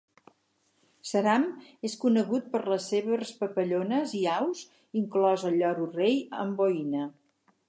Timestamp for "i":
4.23-4.25